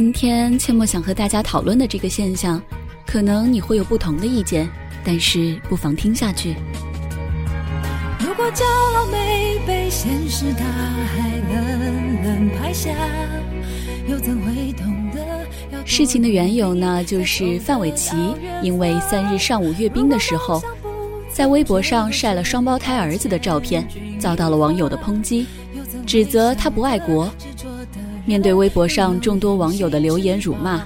[0.00, 2.62] 今天阡陌想和大家讨论的这个现象，
[3.04, 4.70] 可能你会有不同的意见，
[5.02, 6.54] 但是不妨听下去。
[8.20, 12.90] 如果骄傲没被现实大海冷冷拍下，
[14.08, 15.84] 又怎会懂得？
[15.84, 18.14] 事情的缘由呢，就是范玮琪
[18.62, 20.62] 因为三日上午阅兵的时候，
[21.32, 23.84] 在微博上晒了双胞胎儿子的照片，
[24.20, 25.44] 遭到了网友的抨击，
[26.06, 27.28] 指责他不爱国。
[28.28, 30.82] 面对微博上众多网友的留言辱骂，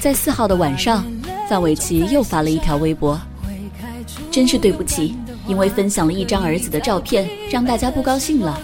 [0.00, 1.04] 在四号的晚上，
[1.46, 3.20] 范玮琪又发了一条微博
[4.32, 5.14] ：“真是对不起，
[5.46, 8.58] 因为分享了一张儿子的照片，让大家不高兴了。”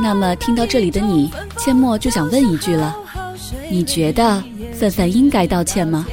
[0.00, 2.96] 那么听到这里的你，阡陌就想问一句了：
[3.70, 4.42] 你觉得
[4.72, 6.06] 范范应该道歉吗？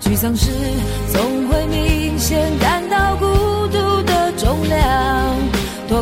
[0.00, 0.50] 沮丧时
[1.12, 2.89] 总会明显感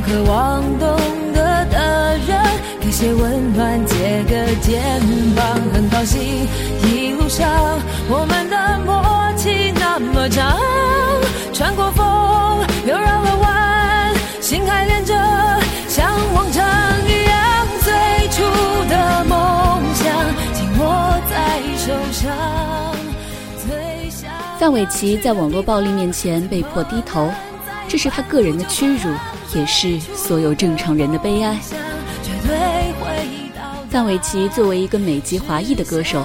[0.00, 0.96] 渴望懂
[1.34, 2.38] 得的人
[2.80, 4.80] 给些温暖，借个肩
[5.34, 5.44] 膀。
[5.72, 6.46] 很高兴
[6.84, 7.48] 一路上
[8.08, 9.02] 我们的默
[9.36, 10.56] 契那么长，
[11.52, 12.06] 穿过风
[12.86, 15.14] 又绕了弯，心还连着，
[15.88, 16.64] 像往常
[17.06, 18.42] 一样，最初
[18.88, 20.06] 的梦想
[20.54, 22.32] 紧握在手上。
[24.58, 27.30] 范玮琪在网络暴力面前被迫低头，
[27.88, 29.12] 这是他个人的屈辱，
[29.54, 31.58] 也是所有正常人的悲哀。
[33.90, 36.24] 范玮琪作为一个美籍华裔的歌手，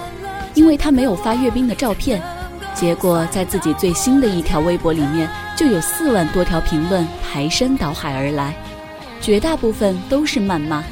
[0.53, 2.21] 因为他没有发阅兵的照片，
[2.75, 8.53] 结果在自己最新的一条微博里面就有四万多条评论排山倒海而来，
[9.21, 10.83] 绝大部分都是谩骂。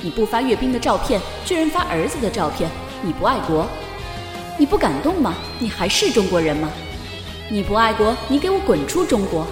[0.00, 2.68] 你不发阅兵的照片，居然发儿子的照片，
[3.02, 3.66] 你不爱国。
[4.58, 5.34] 你不感动吗？
[5.60, 6.68] 你还是中国人吗？
[7.48, 9.46] 你不爱国，你给我滚出中国！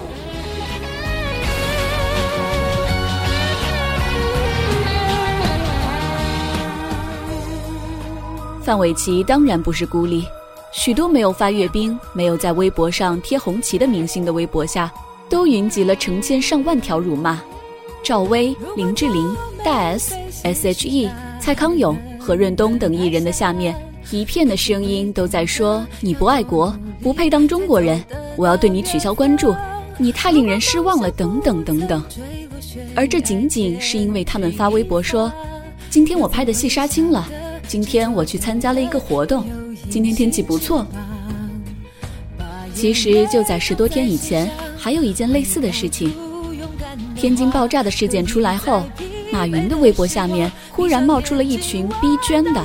[8.71, 10.23] 范玮琪当然不是孤立，
[10.71, 14.89] 许多没有发阅兵、没有在微博上贴红旗的明星的微博下，
[15.27, 17.41] 都云集了成千上万条辱骂。
[18.01, 23.75] 赵薇、林志玲、大 S、S.H.E、蔡康永、何润东等艺人的下面。
[24.09, 28.01] 一片的声音都在说你不爱国，不配当中国人，
[28.37, 29.53] 我要对你取消关注，
[29.97, 32.01] 你太令人失望了，等等等等。
[32.95, 35.29] 而这仅仅是因为他们发微博说，
[35.89, 37.27] 今天我拍的戏杀青了，
[37.71, 39.45] 今天我去参加了一个活动，
[39.89, 40.85] 今天天气不错。
[42.73, 46.13] 其实就在十多天以前，还有一件类似的事情，
[47.15, 48.83] 天津爆炸的事件出来后，
[49.31, 52.61] 马云的微博下面忽然冒出了一群逼捐的。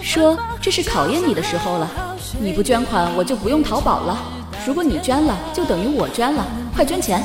[0.00, 4.18] 说这是考验你的时候了，你不捐款我就不用淘宝了。
[4.66, 6.46] 如果你捐了，就等于我捐了，
[6.78, 7.20] 快捐钱！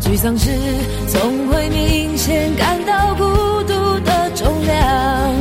[0.00, 0.50] 沮丧时
[1.08, 3.24] 总会明显感到孤
[3.64, 5.34] 独的重量，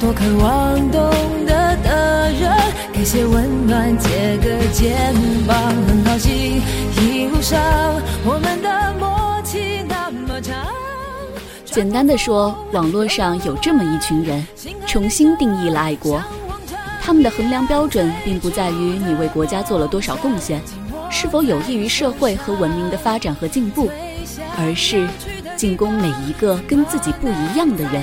[0.00, 1.08] 多渴望懂
[1.46, 2.50] 得的人
[2.92, 5.14] 给些温暖，借个肩
[5.46, 5.56] 膀。
[5.86, 6.60] 很高兴
[7.00, 7.62] 一路上
[8.24, 10.52] 我们的默契那么长。
[11.64, 14.44] 简单的说，网络上有这么一群人，
[14.84, 16.20] 重新定义了爱国。
[17.04, 20.58] 他们的衡量标准，并不在于你为国家做了多少贡献，
[21.10, 23.90] 是否有益于社会和文明的发展和进步，
[24.56, 25.06] 而是
[25.54, 28.02] 进攻每一个跟自己不一样的人，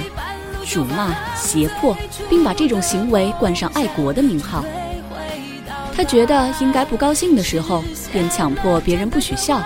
[0.71, 1.97] 辱骂、胁迫，
[2.29, 4.63] 并把这种行为冠上爱国的名号。
[5.95, 9.57] 他觉得应该不高兴的时候，便强迫别人不许笑；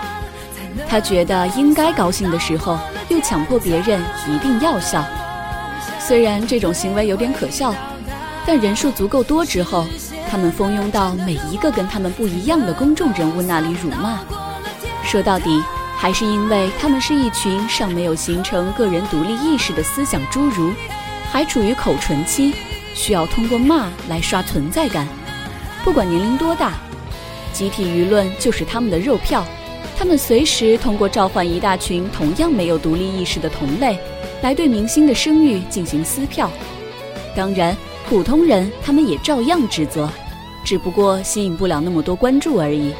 [0.88, 2.78] 他觉得应该高兴的时候。
[3.08, 5.04] 又强迫别人一定要笑，
[6.00, 7.72] 虽然这种行为有点可笑，
[8.46, 9.84] 但人数足够多之后，
[10.30, 14.20] 他们蜂拥到每一个跟他们不一样的公众人物那里辱骂。
[15.02, 15.60] 说到底，
[15.96, 20.72] 还是因为他们是一群尚没有形成个人独立意识的思想侏儒，
[21.32, 22.54] 还处于口唇期，
[22.94, 25.06] 需要通过骂来刷存在感。
[25.84, 26.74] 不管年龄多大，
[27.52, 29.44] 集体舆论就是他们的肉票。
[29.98, 33.98] 他们随时通过召唤一大群同样没有独立意识的同类，
[34.42, 36.50] 来对明星的声誉进行撕票。
[37.34, 37.74] 当然，
[38.08, 40.08] 普通人他们也照样指责，
[40.64, 42.92] 只不过吸引不了那么多关注而已。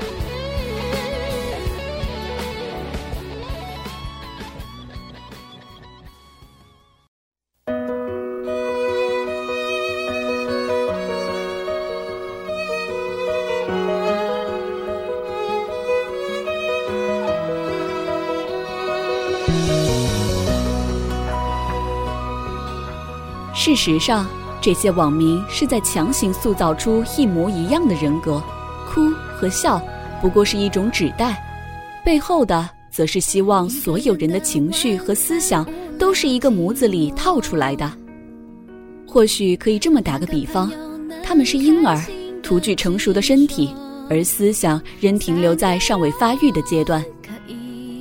[23.55, 24.27] 事实上，
[24.67, 28.43] 这些网民是在强行塑造出一模一样的人格，
[28.89, 29.81] 哭和笑，
[30.21, 31.41] 不过是一种指代，
[32.05, 35.65] 背后的则是希望所有人的情绪和思想
[36.01, 37.89] 都是一个模子里套出来的。
[39.07, 40.69] 或许可以这么打个比方，
[41.23, 42.05] 他们是婴儿，
[42.43, 43.73] 图具成熟的身体，
[44.11, 47.05] 而思想仍停留在尚未发育的阶段。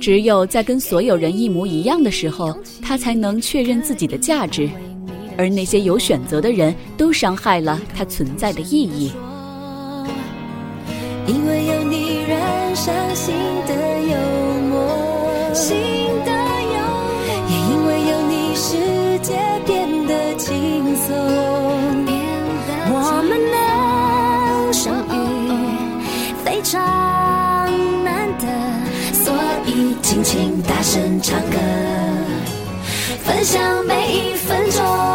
[0.00, 4.68] 只有在跟所有人一模一样的时候，他才能确认自己的价值。
[5.36, 9.12] 而那些有选择的人都伤害了它存在的意义。
[11.26, 13.34] 因为有你染上新
[13.66, 14.16] 的幽
[14.70, 15.76] 默，新
[16.24, 16.30] 的
[16.72, 19.34] 幽默，也因为有你世界
[19.66, 21.14] 变得轻松，
[22.88, 22.94] 我
[23.28, 25.14] 们能相遇
[26.44, 26.78] 非常
[28.04, 28.46] 难得，
[29.12, 29.34] 所
[29.66, 31.58] 以尽情大声唱歌，
[33.24, 35.05] 分享每一分钟。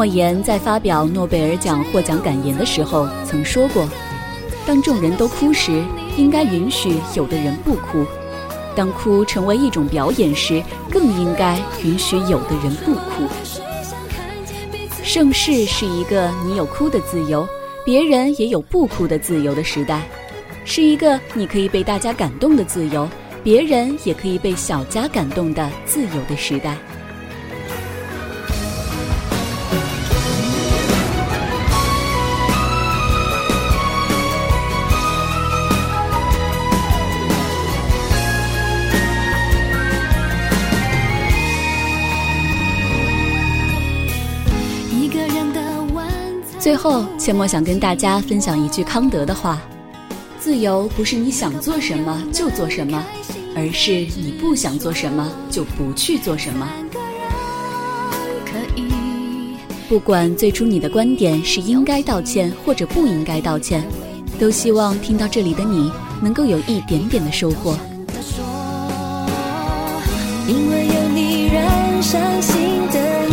[0.00, 3.86] 莫言在发表诺贝尔奖获奖感言的时候曾说过
[4.66, 5.84] ：“当众人都哭时，
[6.16, 8.02] 应该允许有的人不哭；
[8.74, 13.28] 当哭成为一种表演时，更应该允许有的人不哭。”
[15.04, 17.46] 盛世是一个你有哭的自由，
[17.84, 20.00] 别人也有不哭的自由的时代，
[20.64, 23.06] 是一个你可以被大家感动的自由，
[23.44, 26.74] 别人也可以被小家感动的自由的时代。
[46.60, 49.58] 最后，阡陌想跟大家分享一句康德的话：
[50.38, 53.02] 自由不是你想做什么就做什么，
[53.56, 56.68] 而是你不想做什么就不去做什么。
[59.88, 63.82] 不管最初你的观点是应该道歉或者不应该道歉，
[64.38, 65.90] 都希望听到这里的你
[66.22, 67.74] 能够有一点点的收获。
[70.46, 73.28] 因为有你染上新的